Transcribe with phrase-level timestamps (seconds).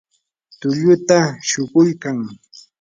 [0.59, 2.17] tulluta shuquykan.